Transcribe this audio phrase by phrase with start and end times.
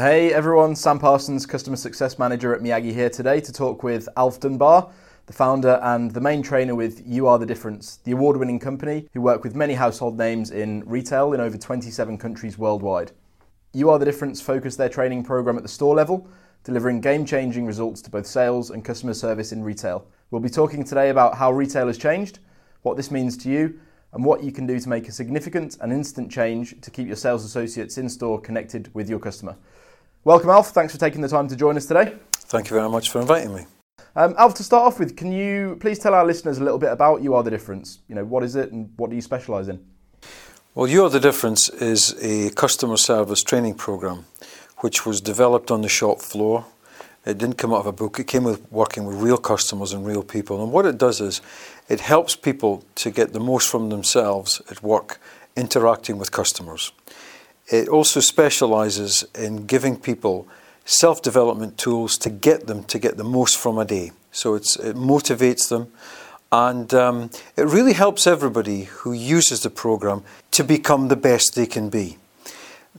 [0.00, 4.40] Hey everyone, Sam Parsons, Customer Success Manager at Miyagi here today to talk with Alf
[4.40, 4.90] Dunbar,
[5.26, 9.10] the founder and the main trainer with You Are the Difference, the award winning company
[9.12, 13.12] who work with many household names in retail in over 27 countries worldwide.
[13.74, 16.26] You Are the Difference focus their training program at the store level,
[16.64, 20.06] delivering game changing results to both sales and customer service in retail.
[20.30, 22.38] We'll be talking today about how retail has changed,
[22.80, 23.78] what this means to you,
[24.14, 27.16] and what you can do to make a significant and instant change to keep your
[27.16, 29.56] sales associates in store connected with your customer.
[30.22, 30.72] Welcome, Alf.
[30.72, 32.14] Thanks for taking the time to join us today.
[32.32, 33.64] Thank you very much for inviting me.
[34.14, 36.92] Um, Alf, to start off with, can you please tell our listeners a little bit
[36.92, 38.00] about You Are the Difference?
[38.06, 39.82] You know, what is it and what do you specialise in?
[40.74, 44.26] Well, You Are the Difference is a customer service training program
[44.80, 46.66] which was developed on the shop floor.
[47.24, 50.04] It didn't come out of a book, it came with working with real customers and
[50.06, 50.62] real people.
[50.62, 51.40] And what it does is
[51.88, 55.18] it helps people to get the most from themselves at work
[55.56, 56.92] interacting with customers.
[57.70, 60.46] It also specializes in giving people
[60.84, 64.12] self development tools to get them to get the most from a day.
[64.32, 64.64] So it
[64.94, 65.92] motivates them
[66.52, 70.22] and um, it really helps everybody who uses the program
[70.52, 72.16] to become the best they can be.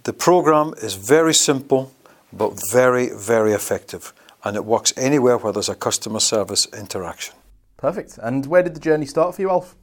[0.04, 1.92] The program is very simple
[2.34, 7.36] but very, very effective and it works anywhere where there's a customer service interaction.
[7.78, 8.18] Perfect.
[8.22, 9.76] And where did the journey start for you, Alf?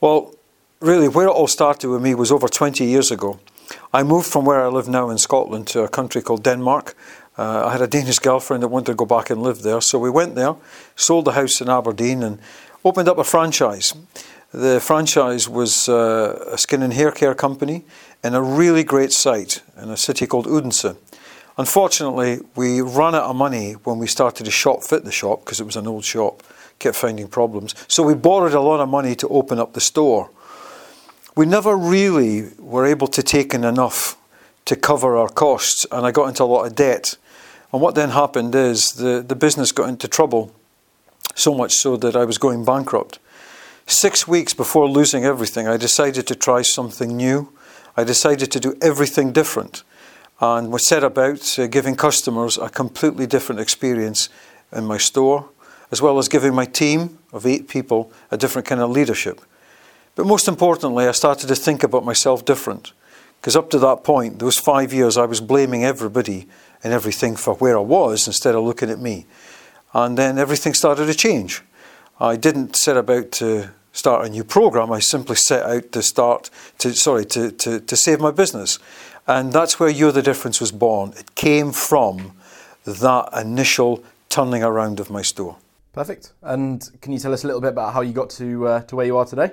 [0.00, 0.34] Well,
[0.80, 3.38] really, where it all started with me was over 20 years ago.
[3.94, 6.94] I moved from where I live now in Scotland to a country called Denmark.
[7.36, 9.98] Uh, I had a Danish girlfriend that wanted to go back and live there, so
[9.98, 10.56] we went there,
[10.96, 12.38] sold the house in Aberdeen, and
[12.86, 13.92] opened up a franchise.
[14.50, 17.84] The franchise was uh, a skin and hair care company
[18.24, 20.96] in a really great site in a city called Odense.
[21.58, 25.60] Unfortunately, we ran out of money when we started to shop fit the shop because
[25.60, 26.42] it was an old shop,
[26.78, 27.74] kept finding problems.
[27.88, 30.30] So we borrowed a lot of money to open up the store
[31.34, 34.16] we never really were able to take in enough
[34.64, 37.16] to cover our costs, and I got into a lot of debt.
[37.72, 40.54] And what then happened is the, the business got into trouble,
[41.34, 43.18] so much so that I was going bankrupt.
[43.86, 47.50] Six weeks before losing everything, I decided to try something new.
[47.96, 49.82] I decided to do everything different
[50.40, 54.28] and was set about uh, giving customers a completely different experience
[54.72, 55.48] in my store,
[55.90, 59.40] as well as giving my team of eight people a different kind of leadership.
[60.14, 62.92] But most importantly, I started to think about myself different.
[63.40, 66.46] Because up to that point, those five years, I was blaming everybody
[66.84, 69.26] and everything for where I was instead of looking at me.
[69.92, 71.62] And then everything started to change.
[72.20, 74.92] I didn't set about to start a new program.
[74.92, 78.78] I simply set out to start to sorry to, to, to save my business.
[79.26, 81.12] And that's where You're the Difference was born.
[81.16, 82.32] It came from
[82.84, 85.56] that initial turning around of my store.
[85.92, 86.32] Perfect.
[86.42, 88.96] And can you tell us a little bit about how you got to uh, to
[88.96, 89.52] where you are today?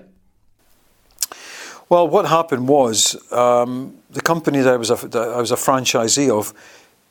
[1.89, 5.55] Well, what happened was um, the company that I, was a, that I was a
[5.55, 6.53] franchisee of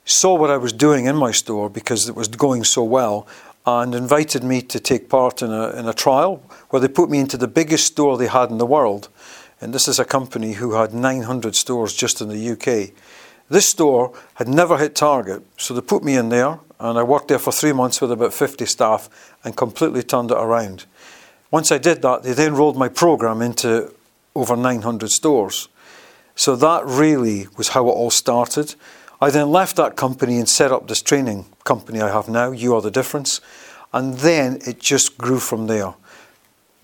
[0.04, 3.26] saw what I was doing in my store because it was going so well
[3.66, 6.36] and invited me to take part in a, in a trial
[6.70, 9.08] where they put me into the biggest store they had in the world.
[9.60, 12.94] And this is a company who had 900 stores just in the UK.
[13.50, 17.26] This store had never hit target, so they put me in there and I worked
[17.26, 20.84] there for three months with about 50 staff and completely turned it around.
[21.50, 23.92] Once I did that, they then rolled my program into
[24.38, 25.68] over 900 stores.
[26.34, 28.76] So that really was how it all started.
[29.20, 32.76] I then left that company and set up this training company I have now, You
[32.76, 33.40] Are the Difference.
[33.92, 35.94] And then it just grew from there.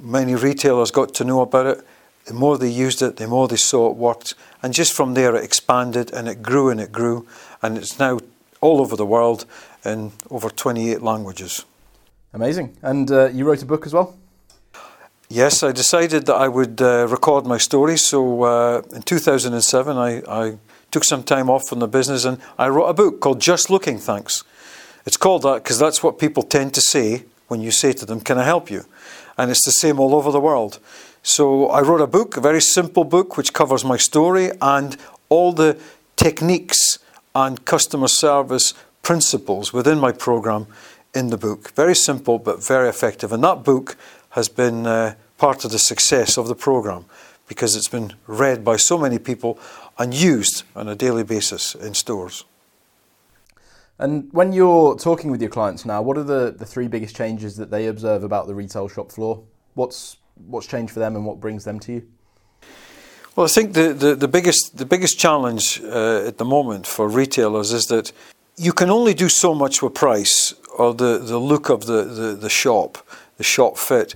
[0.00, 1.86] Many retailers got to know about it.
[2.24, 4.34] The more they used it, the more they saw it worked.
[4.62, 7.28] And just from there, it expanded and it grew and it grew.
[7.62, 8.18] And it's now
[8.60, 9.46] all over the world
[9.84, 11.64] in over 28 languages.
[12.32, 12.76] Amazing.
[12.82, 14.16] And uh, you wrote a book as well?
[15.30, 17.96] Yes, I decided that I would uh, record my story.
[17.96, 20.58] So uh, in 2007, I, I,
[20.90, 23.98] took some time off from the business and I wrote a book called Just Looking
[23.98, 24.44] Thanks.
[25.04, 28.20] It's called that because that's what people tend to say when you say to them,
[28.20, 28.84] Can I help you?
[29.36, 30.78] And it's the same all over the world.
[31.24, 34.96] So I wrote a book, a very simple book, which covers my story and
[35.30, 35.80] all the
[36.14, 36.98] techniques
[37.34, 40.66] and customer service principles within my program
[41.14, 41.72] in the book.
[41.72, 43.32] Very simple but very effective.
[43.32, 43.96] And that book
[44.34, 47.04] has been uh, part of the success of the program
[47.48, 49.58] because it's been read by so many people
[49.96, 52.44] and used on a daily basis in stores.
[53.98, 57.56] And when you're talking with your clients now, what are the, the three biggest changes
[57.56, 59.42] that they observe about the retail shop floor?
[59.74, 60.16] What's
[60.48, 62.08] what's changed for them and what brings them to you?
[63.36, 67.08] Well, I think the, the, the biggest the biggest challenge uh, at the moment for
[67.08, 68.10] retailers is that
[68.56, 72.34] you can only do so much with price or the, the look of the, the,
[72.34, 72.98] the shop
[73.36, 74.14] the shop fit.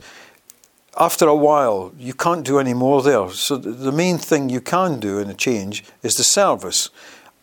[0.98, 3.30] After a while, you can't do any more there.
[3.30, 6.90] So the main thing you can do in a change is the service.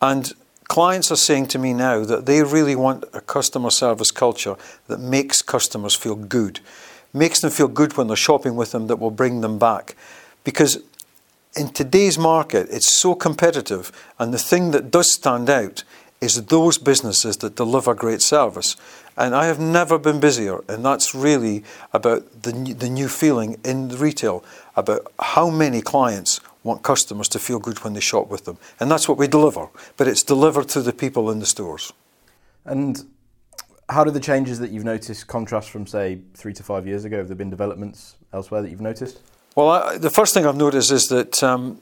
[0.01, 0.33] And
[0.67, 4.55] clients are saying to me now that they really want a customer service culture
[4.87, 6.59] that makes customers feel good,
[7.13, 9.95] makes them feel good when they're shopping with them, that will bring them back.
[10.43, 10.79] Because
[11.55, 15.83] in today's market, it's so competitive, and the thing that does stand out
[16.21, 18.75] is those businesses that deliver great service.
[19.17, 21.63] And I have never been busier, and that's really
[21.93, 24.43] about the, the new feeling in retail
[24.75, 28.57] about how many clients want customers to feel good when they shop with them.
[28.79, 31.93] And that's what we deliver, but it's delivered to the people in the stores.
[32.65, 33.05] And
[33.87, 37.17] how do the changes that you've noticed contrast from, say, three to five years ago?
[37.17, 39.21] Have there been developments elsewhere that you've noticed?
[39.55, 41.79] Well, I, the first thing I've noticed is that um,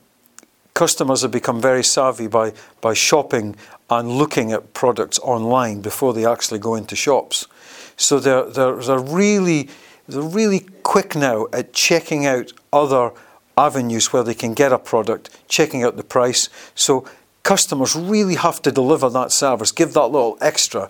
[0.74, 3.56] customers have become very savvy by, by shopping
[3.90, 7.48] and looking at products online before they actually go into shops.
[7.96, 9.70] So they're, they're, they're, really,
[10.08, 13.12] they're really quick now at checking out other
[13.58, 16.50] avenues where they can get a product, checking out the price.
[16.74, 17.06] So
[17.44, 20.90] customers really have to deliver that service, give that little extra,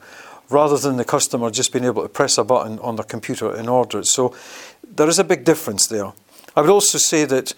[0.50, 3.70] rather than the customer just being able to press a button on their computer and
[3.70, 4.06] order it.
[4.06, 4.36] So
[4.84, 6.14] there is a big difference there.
[6.56, 7.54] I would also say that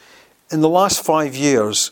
[0.49, 1.91] in the last five years,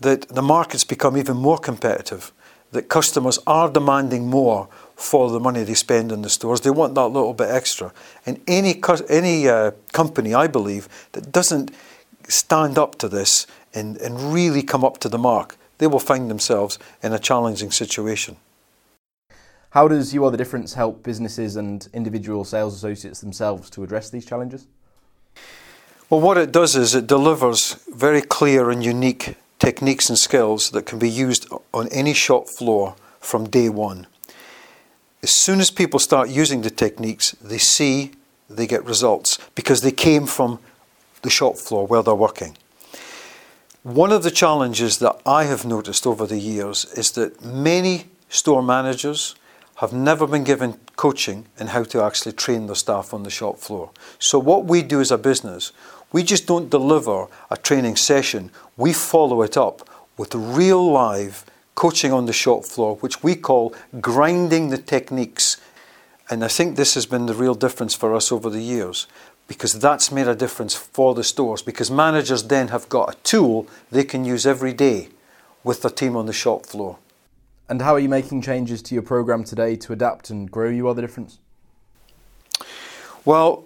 [0.00, 2.32] that the market's become even more competitive,
[2.72, 6.60] that customers are demanding more for the money they spend in the stores.
[6.60, 7.92] They want that little bit extra.
[8.26, 11.70] And any, any uh, company, I believe, that doesn't
[12.28, 16.30] stand up to this and, and really come up to the mark, they will find
[16.30, 18.36] themselves in a challenging situation.
[19.70, 24.10] How does You Are the Difference help businesses and individual sales associates themselves to address
[24.10, 24.66] these challenges?
[26.10, 30.86] Well, what it does is it delivers very clear and unique techniques and skills that
[30.86, 34.06] can be used on any shop floor from day one.
[35.22, 38.12] As soon as people start using the techniques, they see
[38.48, 40.58] they get results because they came from
[41.22, 42.56] the shop floor where they're working.
[43.82, 48.62] One of the challenges that I have noticed over the years is that many store
[48.62, 49.34] managers
[49.76, 53.58] have never been given coaching in how to actually train their staff on the shop
[53.58, 53.90] floor.
[54.18, 55.72] So, what we do as a business,
[56.12, 61.44] we just don't deliver a training session, we follow it up with real live
[61.74, 65.58] coaching on the shop floor, which we call grinding the techniques.
[66.28, 69.06] And I think this has been the real difference for us over the years
[69.46, 73.66] because that's made a difference for the stores because managers then have got a tool
[73.90, 75.08] they can use every day
[75.64, 76.98] with their team on the shop floor.
[77.68, 80.88] And how are you making changes to your program today to adapt and grow You
[80.88, 81.38] Are the Difference?
[83.24, 83.64] Well,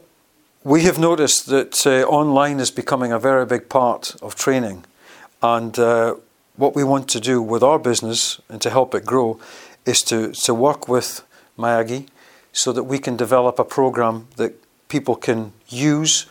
[0.65, 4.85] we have noticed that uh, online is becoming a very big part of training.
[5.43, 6.15] And uh,
[6.57, 9.41] what we want to do with our business and to help it grow
[9.85, 11.25] is to, to work with
[11.59, 12.07] Miyagi
[12.53, 14.55] so that we can develop a program that
[14.89, 16.27] people can use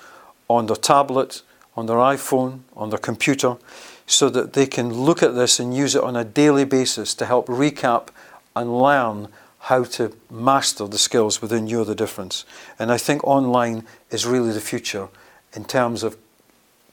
[0.48, 1.42] on their tablet,
[1.76, 3.58] on their iPhone, on their computer,
[4.06, 7.26] so that they can look at this and use it on a daily basis to
[7.26, 8.08] help recap
[8.56, 9.28] and learn
[9.62, 12.46] how to master the skills within You Are the Difference.
[12.80, 15.08] And I think online is really the future
[15.54, 16.18] in terms of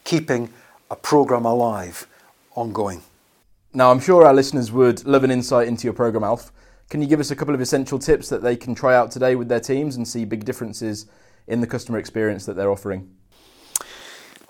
[0.04, 0.50] keeping
[0.90, 2.06] a program alive,
[2.54, 3.02] ongoing.
[3.72, 6.52] Now, I'm sure our listeners would love an insight into your program, Alf.
[6.90, 9.34] Can you give us a couple of essential tips that they can try out today
[9.34, 11.06] with their teams and see big differences
[11.46, 13.10] in the customer experience that they're offering?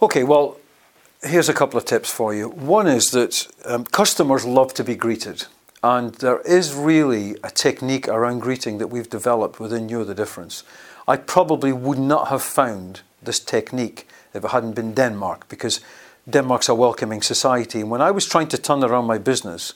[0.03, 0.57] Okay, well,
[1.23, 2.49] here's a couple of tips for you.
[2.49, 5.47] One is that um, customers love to be greeted.
[5.83, 10.65] And there is really a technique around greeting that we've developed within You the Difference.
[11.07, 15.81] I probably would not have found this technique if it hadn't been Denmark, because
[16.29, 17.81] Denmark's a welcoming society.
[17.81, 19.75] And when I was trying to turn around my business,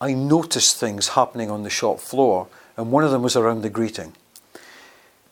[0.00, 3.70] I noticed things happening on the shop floor, and one of them was around the
[3.70, 4.14] greeting.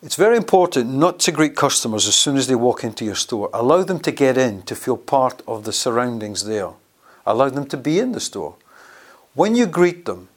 [0.00, 3.50] It's very important not to greet customers as soon as they walk into your store.
[3.52, 6.70] Allow them to get in, to feel part of the surroundings there.
[7.26, 8.54] Allow them to be in the store.
[9.38, 10.28] When you greet them,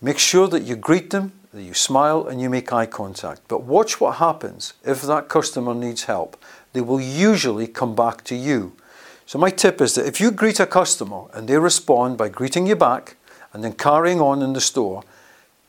[0.00, 3.40] make sure that you greet them, that you smile and you make eye contact.
[3.48, 6.36] But watch what happens if that customer needs help.
[6.72, 8.72] They will usually come back to you.
[9.26, 12.68] So, my tip is that if you greet a customer and they respond by greeting
[12.68, 13.16] you back
[13.52, 15.02] and then carrying on in the store,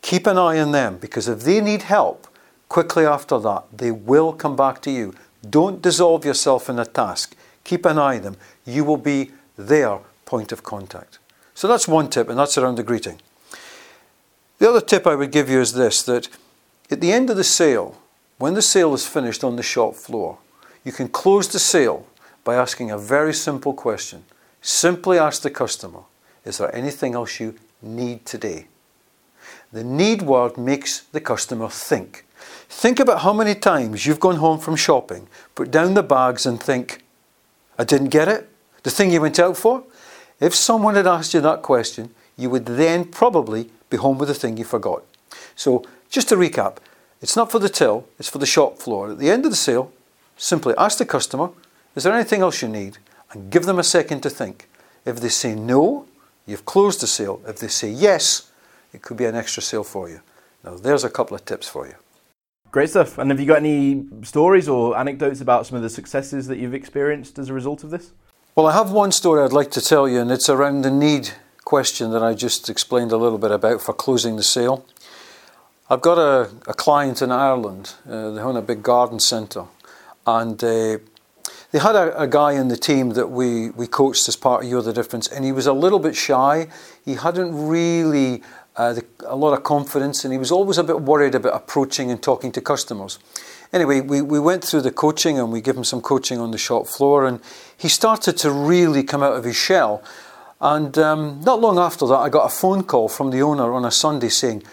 [0.03, 2.27] keep an eye on them because if they need help,
[2.69, 5.13] Quickly after that, they will come back to you.
[5.49, 7.35] Don't dissolve yourself in a task.
[7.63, 8.37] Keep an eye on them.
[8.65, 11.19] You will be their point of contact.
[11.57, 13.19] So that's one tip, and that's around the greeting.
[14.59, 16.29] The other tip I would give you is this that
[16.91, 17.99] at the end of the sale,
[18.37, 20.37] when the sale is finished on the shop floor,
[20.83, 22.05] you can close the sale
[22.43, 24.23] by asking a very simple question.
[24.61, 26.01] Simply ask the customer,
[26.45, 28.67] Is there anything else you need today?
[29.71, 32.23] The need word makes the customer think.
[32.69, 36.61] Think about how many times you've gone home from shopping, put down the bags, and
[36.61, 37.03] think,
[37.79, 38.47] I didn't get it?
[38.83, 39.83] The thing you went out for?
[40.39, 44.35] If someone had asked you that question, you would then probably be home with the
[44.35, 45.03] thing you forgot.
[45.55, 46.77] So, just to recap,
[47.21, 49.11] it's not for the till, it's for the shop floor.
[49.11, 49.91] At the end of the sale,
[50.37, 51.49] simply ask the customer,
[51.95, 52.99] is there anything else you need?
[53.31, 54.69] And give them a second to think.
[55.05, 56.05] If they say no,
[56.45, 57.41] you've closed the sale.
[57.47, 58.51] If they say yes,
[58.93, 60.21] it could be an extra sale for you.
[60.63, 61.95] Now, there's a couple of tips for you.
[62.71, 63.17] Great stuff.
[63.17, 66.73] And have you got any stories or anecdotes about some of the successes that you've
[66.73, 68.11] experienced as a result of this?
[68.57, 71.29] Well, I have one story I'd like to tell you, and it's around the need
[71.63, 74.83] question that I just explained a little bit about for closing the sale.
[75.91, 79.65] I've got a, a client in Ireland, uh, they own a big garden centre,
[80.25, 80.97] and uh,
[81.71, 84.69] they had a, a, guy in the team that we, we coached as part of
[84.71, 86.67] You're the Difference, and he was a little bit shy.
[87.05, 88.41] He hadn't really
[88.75, 92.09] uh, the, a lot of confidence, and he was always a bit worried about approaching
[92.09, 93.19] and talking to customers.
[93.73, 96.57] Anyway, we, we went through the coaching and we gave him some coaching on the
[96.57, 97.39] shop floor, and
[97.75, 100.03] he started to really come out of his shell.
[100.59, 103.85] And um, not long after that, I got a phone call from the owner on
[103.85, 104.63] a Sunday saying,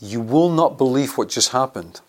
[0.00, 2.00] You will not believe what just happened.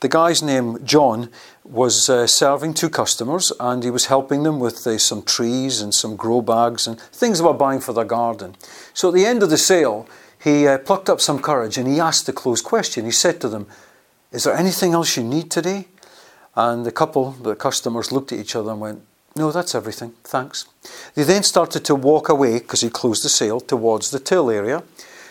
[0.00, 1.30] The guy's name, John,
[1.64, 5.92] was uh, serving two customers and he was helping them with uh, some trees and
[5.92, 8.54] some grow bags and things they were buying for their garden.
[8.94, 10.08] So at the end of the sale,
[10.40, 13.06] he uh, plucked up some courage and he asked the closed question.
[13.06, 13.66] He said to them,
[14.32, 15.86] Is there anything else you need today?
[16.54, 19.02] And the couple, the customers, looked at each other and went,
[19.36, 20.66] No, that's everything, thanks.
[21.14, 24.82] They then started to walk away because he closed the sale towards the till area.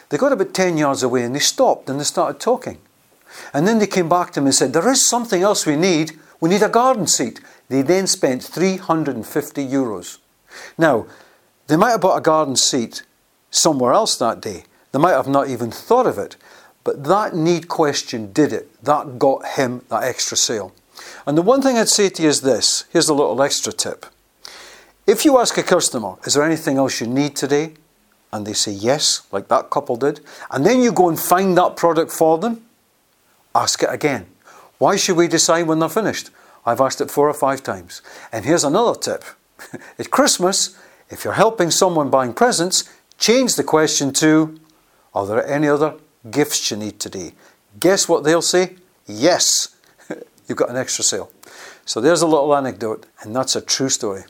[0.10, 2.78] They got about 10 yards away and they stopped and they started talking.
[3.54, 6.18] And then they came back to him and said, There is something else we need.
[6.40, 7.42] We need a garden seat.
[7.70, 10.20] They then spent 350 euros.
[10.78, 11.06] Now,
[11.68, 13.04] they might have bought a garden seat
[13.52, 16.36] somewhere else that day, they might have not even thought of it,
[16.88, 18.82] but that need question did it.
[18.82, 20.74] That got him that extra sale.
[21.26, 24.06] And the one thing I'd say to you is this here's a little extra tip.
[25.06, 27.74] If you ask a customer, is there anything else you need today?
[28.32, 31.76] And they say yes, like that couple did, and then you go and find that
[31.76, 32.64] product for them,
[33.54, 34.26] ask it again.
[34.78, 36.30] Why should we decide when they're finished?
[36.66, 38.02] I've asked it four or five times.
[38.32, 39.26] And here's another tip.
[40.00, 40.80] At Christmas,
[41.10, 44.58] if you're helping someone buying presents, change the question to,
[45.14, 45.96] are there any other
[46.30, 47.34] gifts you need today?
[47.80, 48.76] Guess what they'll say?
[49.06, 49.76] Yes,
[50.48, 51.32] you've got an extra sale.
[51.86, 54.24] So there's a little anecdote, and that's a true story.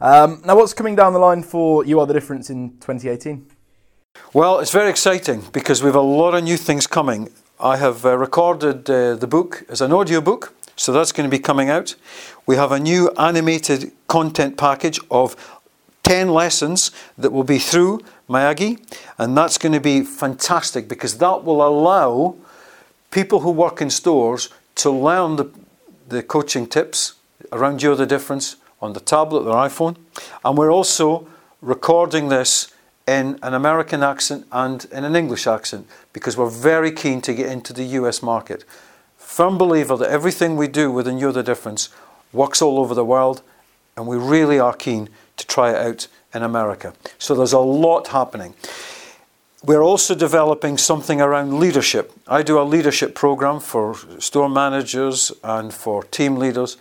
[0.00, 3.46] Um, now, what's coming down the line for You Are the Difference in 2018?
[4.32, 7.30] Well, it's very exciting because we have a lot of new things coming.
[7.58, 11.34] I have uh, recorded uh, the book as an audio book, so that's going to
[11.34, 11.94] be coming out.
[12.44, 15.36] We have a new animated content package of
[16.04, 18.78] 10 lessons that will be through Miyagi,
[19.18, 22.36] and that's going to be fantastic because that will allow
[23.10, 25.50] people who work in stores to learn the,
[26.08, 27.14] the coaching tips
[27.52, 29.96] around You're the Difference on the tablet, their iPhone,
[30.44, 31.26] and we're also
[31.62, 32.72] recording this
[33.06, 37.50] in an American accent and in an English accent because we're very keen to get
[37.50, 38.64] into the US market.
[39.16, 41.88] Firm believer that everything we do within You're the Difference
[42.32, 43.42] works all over the world,
[43.96, 46.92] and we really are keen to try it out in America.
[47.18, 48.54] So there's a lot happening.
[49.64, 52.12] We're also developing something around leadership.
[52.28, 56.76] I do a leadership program for store managers and for team leaders,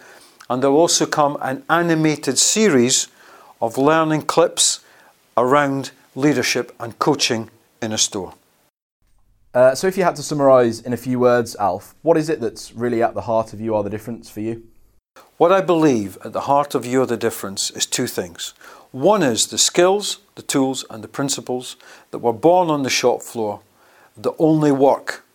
[0.50, 3.08] and there'll also come an animated series
[3.62, 4.82] of learning clips
[5.38, 7.50] around leadership and coaching
[7.82, 8.34] in a store.
[9.54, 12.42] Uh, so, if you had to summarise in a few words, Alf, what is it
[12.42, 14.64] that's really at the heart of You Are the Difference for you?
[15.38, 18.54] What I believe at the heart of You Are the Difference is two things.
[18.92, 21.76] One is the skills, the tools, and the principles
[22.12, 23.62] that were born on the shop floor
[24.16, 25.26] that only work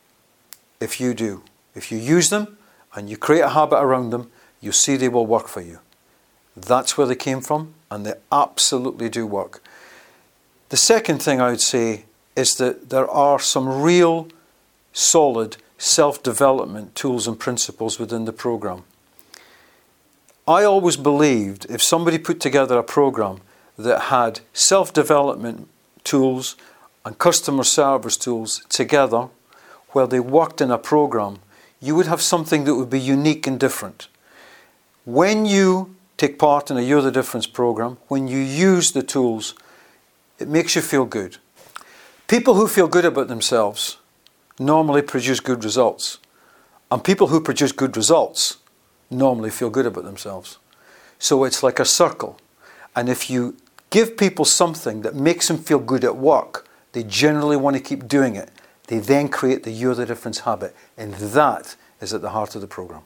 [0.81, 1.43] if you do.
[1.75, 2.59] If you use them
[2.95, 5.81] and you create a habit around them, you see they will work for you.
[6.57, 9.63] That's where they came from, and they absolutely do work.
[10.69, 12.05] The second thing I would say
[12.37, 14.29] is that there are some real
[14.93, 18.85] solid self development tools and principles within the program.
[20.49, 23.43] I always believed if somebody put together a program
[23.77, 25.69] that had self development
[26.05, 26.57] tools
[27.05, 29.29] and customer service tools together
[29.91, 31.41] where they worked in a program,
[31.83, 34.09] you would have something that would be unique and different.
[35.05, 39.55] When you take part in a You're the Difference program, when you use the tools,
[40.39, 41.37] it makes you feel good.
[42.27, 43.99] People who feel good about themselves
[44.59, 46.19] normally produce good results.
[46.91, 48.57] And people who produce good results
[49.11, 50.59] normally feel good about themselves.
[51.19, 52.39] So it's like a circle.
[52.95, 53.57] And if you
[53.91, 56.69] Give people something that makes them feel good at work.
[56.93, 58.51] They generally want to keep doing it.
[58.89, 62.61] They then create the You're the Difference habit, and that is at the heart of
[62.61, 63.03] the program.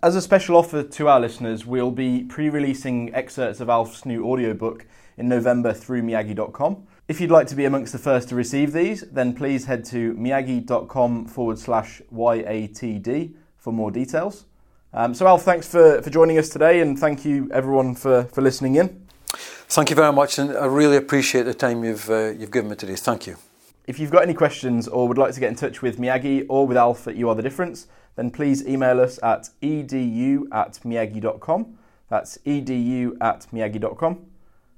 [0.00, 4.24] As a special offer to our listeners, we'll be pre releasing excerpts of Alf's new
[4.24, 4.86] audiobook
[5.16, 6.86] in November through Miyagi.com.
[7.08, 10.14] If you'd like to be amongst the first to receive these, then please head to
[10.14, 14.46] miyagi.com forward slash YATD for more details.
[14.96, 18.42] Um, so, Alf, thanks for, for joining us today, and thank you everyone for, for
[18.42, 19.04] listening in.
[19.26, 22.76] Thank you very much, and I really appreciate the time you've, uh, you've given me
[22.76, 22.94] today.
[22.94, 23.36] Thank you.
[23.88, 26.64] If you've got any questions or would like to get in touch with Miyagi or
[26.68, 31.76] with Alf at You Are the Difference, then please email us at edu at miyagi.com.
[32.08, 34.26] That's edu at miyagi.com.